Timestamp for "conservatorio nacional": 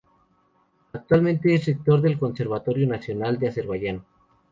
2.17-3.37